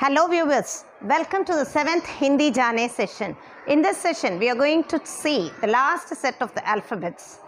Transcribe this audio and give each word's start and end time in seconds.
Hello 0.00 0.28
viewers, 0.28 0.84
welcome 1.02 1.44
to 1.44 1.54
the 1.60 1.64
7th 1.64 2.06
Hindi 2.06 2.52
Jane 2.52 2.88
session. 2.88 3.36
In 3.66 3.82
this 3.82 3.96
session, 3.96 4.38
we 4.38 4.48
are 4.48 4.54
going 4.54 4.84
to 4.84 5.00
see 5.04 5.50
the 5.60 5.66
last 5.66 6.14
set 6.14 6.40
of 6.40 6.54
the 6.54 6.62
alphabets. 6.68 7.40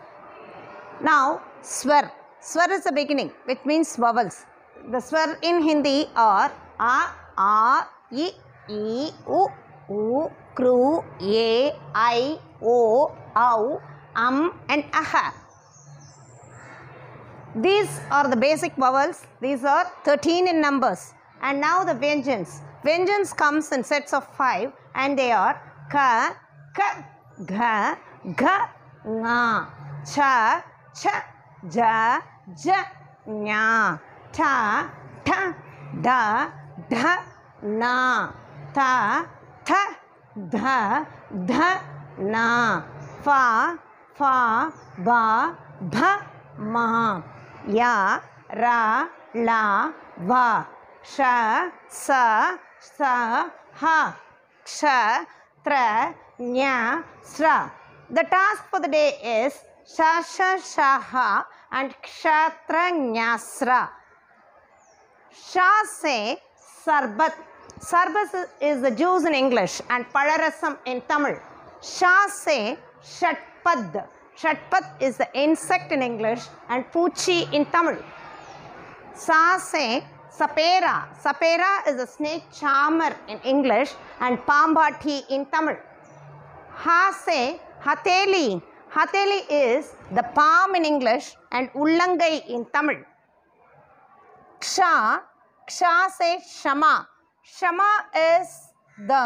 Now, 1.01 1.43
swar. 1.63 2.11
Swar 2.41 2.69
is 2.73 2.83
the 2.83 2.91
beginning, 2.91 3.31
which 3.45 3.61
means 3.65 3.95
vowels. 3.95 4.47
The 4.91 4.99
swar 4.99 5.39
in 5.43 5.63
Hindi 5.63 6.09
are 6.17 6.51
a, 6.81 6.99
a, 7.39 7.87
i, 8.11 8.33
e, 8.69 9.11
u, 9.29 9.47
u, 9.89 10.31
kru, 10.57 11.05
a, 11.21 11.73
i, 11.95 12.37
o, 12.61 13.17
au, 13.37 13.81
and 14.17 14.85
aha. 14.93 15.33
These 17.55 18.01
are 18.11 18.27
the 18.27 18.37
basic 18.49 18.75
vowels. 18.75 19.25
These 19.41 19.63
are 19.63 19.85
13 20.05 20.49
in 20.49 20.61
numbers. 20.61 21.15
And 21.43 21.61
now 21.61 21.85
the 21.85 21.95
Vyanjans. 21.95 22.61
Vyanjans 22.85 23.37
comes 23.37 23.73
in 23.73 23.85
sets 23.85 24.13
of 24.13 24.27
5 24.37 24.73
and 24.95 25.19
they 25.19 25.33
are 25.33 25.61
ka, 25.91 26.37
ka, 26.75 27.05
gha, 27.45 27.97
gha, 28.37 28.69
nga, 29.05 29.67
cha, 30.05 30.65
cha, 30.95 31.25
ja, 31.71 32.21
ja, 32.57 32.85
nya, 33.27 33.99
ta, 34.33 34.91
ta, 35.25 35.55
da, 36.01 36.51
dha, 36.89 37.17
na, 37.63 38.33
ta, 38.73 39.27
tha, 39.65 39.83
dha, 40.37 41.05
dha, 41.47 41.81
na, 42.19 42.83
fa, 43.23 43.79
fa, 44.15 44.73
ba, 44.99 45.57
bha, 45.81 46.13
ma, 46.59 47.23
ya, 47.69 48.21
ra, 48.53 49.09
la, 49.35 49.93
va. 50.19 50.80
ஷ 51.14 51.18
ச 52.04 52.20
ச 52.98 53.00
ஹ 53.82 53.84
க்ஷ 54.70 54.80
த்ர 55.66 55.76
ஞ 56.54 56.62
ஸ்ர 57.34 57.46
The 58.18 58.24
task 58.36 58.64
for 58.72 58.80
the 58.86 58.92
day 59.00 59.10
is 59.38 59.54
ஷ 59.96 59.98
ஷ 60.34 60.38
ஷ 60.74 60.76
ஹ 61.12 61.14
and 61.78 61.92
க்ஷத்ர 62.08 62.76
ஞஸ்ர 63.16 63.70
Shah 65.52 65.70
se 66.00 66.18
sarbat 66.84 67.36
sarbat 67.90 68.34
is 68.70 68.78
the 68.86 68.92
juice 69.00 69.26
in 69.30 69.36
english 69.44 69.76
and 69.94 70.04
palarasam 70.16 70.74
in 70.92 71.00
tamil 71.12 71.36
Shah 71.96 72.16
se 72.44 72.58
shatpad 73.16 73.96
shatpad 74.42 74.86
is 75.08 75.16
the 75.22 75.30
insect 75.44 75.90
in 75.96 76.04
english 76.12 76.44
and 76.74 76.84
poochi 76.94 77.38
in 77.58 77.66
tamil 77.76 77.98
sa 79.26 79.42
se 79.72 79.86
sapera. 80.39 81.09
Sapera 81.23 81.87
is 81.89 82.01
a 82.01 82.07
snake 82.07 82.45
charmer 82.53 83.13
in 83.29 83.39
english 83.53 83.91
and 84.21 84.39
pambati 84.49 85.17
in 85.29 85.45
tamil. 85.47 85.77
Ha 86.85 87.01
se 87.25 87.61
hateli. 87.87 88.63
Hateli 88.97 89.41
is 89.51 89.95
the 90.13 90.25
palm 90.39 90.75
in 90.75 90.85
english 90.85 91.37
and 91.53 91.71
ullangai 91.73 92.47
in 92.49 92.65
tamil. 92.75 92.99
Ksha 94.61 95.21
ksha 95.69 95.95
se 96.19 96.31
shama. 96.61 97.07
Shama 97.43 97.91
is 98.15 98.49
the 99.11 99.25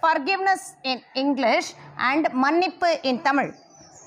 forgiveness 0.00 0.74
in 0.84 1.00
english 1.14 1.74
and 1.98 2.26
mannippu 2.44 2.90
in 3.02 3.18
tamil. 3.26 3.50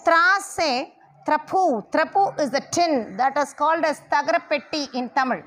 Tra 0.05 0.23
se 0.39 0.93
trapu. 1.27 1.63
Trapu 1.91 2.23
is 2.39 2.49
the 2.49 2.63
tin 2.71 3.17
that 3.17 3.37
is 3.37 3.53
called 3.53 3.85
as 3.91 4.01
tagrapetti 4.13 4.83
in 4.93 5.09
tamil 5.09 5.41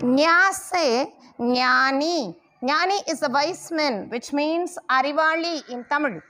Nya 0.00 0.52
say 0.52 1.12
nyani 1.38 2.34
is 3.08 3.22
a 3.22 3.28
wise 3.30 3.70
man, 3.72 4.08
which 4.10 4.32
means 4.32 4.78
Arivali 4.90 5.68
in 5.70 5.84
Tamil. 5.90 6.20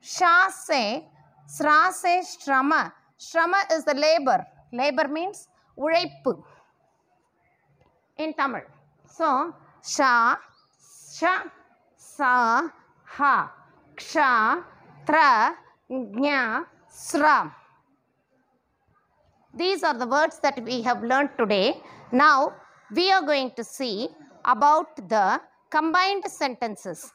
Sha 0.00 0.48
say 0.48 1.06
Sra 1.46 1.90
say 1.92 2.22
Shrama. 2.22 2.92
Shrama 3.18 3.60
is 3.72 3.84
the 3.84 3.94
labor. 3.94 4.44
Labor 4.72 5.08
means 5.08 5.48
Urepu 5.78 6.42
in 8.18 8.34
Tamil. 8.34 8.62
So 9.06 9.54
Sha, 9.86 10.36
Sha, 11.16 11.42
Sa, 11.96 12.68
Ha, 13.06 13.52
Ksha, 13.96 14.64
Tra, 15.06 15.54
nyaa, 15.90 16.64
Sra. 16.88 17.54
These 19.54 19.84
are 19.84 19.94
the 19.94 20.06
words 20.06 20.38
that 20.40 20.62
we 20.64 20.82
have 20.82 21.02
learned 21.02 21.30
today. 21.38 21.80
Now, 22.10 22.54
we 22.94 23.10
are 23.10 23.22
going 23.22 23.50
to 23.52 23.64
see 23.64 24.08
about 24.44 24.96
the 25.08 25.40
combined 25.70 26.24
sentences. 26.26 27.12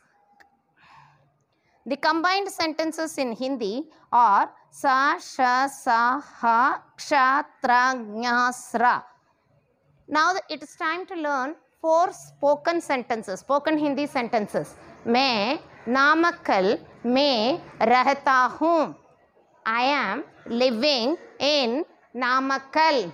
The 1.86 1.98
combined 1.98 2.50
sentences 2.50 3.18
in 3.18 3.32
Hindi 3.32 3.88
are 4.12 4.50
sa, 4.70 5.18
sha, 5.18 5.68
sa, 5.68 6.20
ha, 6.20 6.84
ksha, 6.98 7.46
tra, 7.64 8.52
sra. 8.52 9.04
Now 10.08 10.34
it 10.50 10.62
is 10.62 10.76
time 10.76 11.06
to 11.08 11.16
learn 11.16 11.56
four 11.82 12.12
spoken 12.12 12.82
sentences, 12.82 13.40
spoken 13.40 13.78
Hindi 13.78 14.08
sentences. 14.08 14.76
मैं 15.08 15.60
नामकल 15.88 16.78
में 17.06 17.62
रहता 17.82 18.96
I 19.66 19.84
am 19.84 20.24
living 20.48 21.16
in 21.40 21.86
Namakkal. 22.16 23.14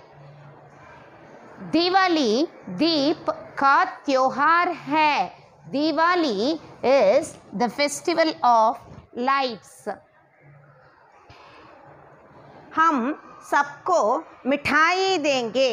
Diwali 1.56 2.46
दीप 2.70 3.30
का 3.58 3.84
त्योहार 4.06 4.68
है। 4.68 5.26
Diwali 5.70 6.52
is 6.52 7.32
the 7.54 7.68
festival 7.68 8.34
of 8.44 8.78
lights 9.18 9.88
हम 12.76 12.98
सबको 13.50 14.00
मिठाई 14.46 15.18
देंगे। 15.18 15.72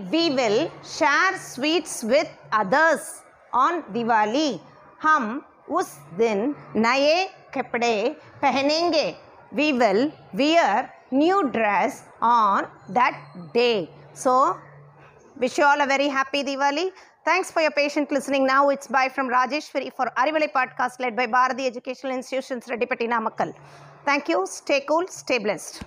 We 0.00 0.28
will 0.30 0.58
share 0.88 1.36
sweets 1.38 2.04
with 2.04 2.54
others 2.54 3.12
on 3.54 3.82
Diwali. 3.90 4.60
हम 5.02 5.42
उस 5.70 5.96
दिन 6.18 6.54
नए 6.76 7.24
कपड़े 7.54 7.94
पहनेंगे। 8.42 9.08
We 9.54 9.72
will 9.72 10.10
wear 10.34 10.88
new 11.14 11.42
dress 11.42 12.04
on 12.22 12.66
that 12.90 13.14
day 13.54 13.72
so 14.16 14.36
Wish 15.42 15.58
you 15.58 15.64
all 15.64 15.80
a 15.80 15.86
very 15.86 16.06
happy 16.06 16.44
Diwali. 16.44 16.92
Thanks 17.24 17.50
for 17.50 17.62
your 17.62 17.72
patient 17.72 18.12
listening. 18.12 18.46
Now 18.46 18.68
it's 18.68 18.86
bye 18.86 19.08
from 19.08 19.28
Rajeshwari 19.28 19.92
for 19.92 20.06
Arivalai 20.16 20.52
podcast 20.52 21.00
led 21.00 21.16
by 21.16 21.26
Bharati 21.26 21.66
Educational 21.66 22.14
Institutions, 22.14 22.66
Redipati 22.66 23.08
Namakkal. 23.08 23.52
Thank 24.04 24.28
you. 24.28 24.46
Stay 24.46 24.82
cool. 24.88 25.08
Stay 25.08 25.38
blessed. 25.38 25.82